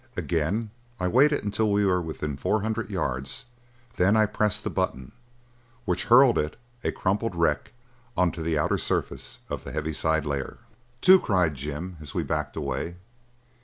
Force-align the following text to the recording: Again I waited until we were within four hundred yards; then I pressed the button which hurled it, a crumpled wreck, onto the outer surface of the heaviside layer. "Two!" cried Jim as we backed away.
Again 0.17 0.71
I 0.99 1.07
waited 1.07 1.43
until 1.43 1.71
we 1.71 1.85
were 1.85 2.01
within 2.01 2.35
four 2.35 2.63
hundred 2.63 2.89
yards; 2.89 3.45
then 3.97 4.17
I 4.17 4.25
pressed 4.25 4.63
the 4.63 4.71
button 4.71 5.11
which 5.85 6.05
hurled 6.05 6.39
it, 6.39 6.57
a 6.83 6.91
crumpled 6.91 7.35
wreck, 7.35 7.71
onto 8.17 8.41
the 8.41 8.57
outer 8.57 8.79
surface 8.79 9.37
of 9.47 9.63
the 9.63 9.71
heaviside 9.71 10.25
layer. 10.25 10.57
"Two!" 11.01 11.19
cried 11.19 11.53
Jim 11.53 11.97
as 12.01 12.15
we 12.15 12.23
backed 12.23 12.55
away. 12.55 12.95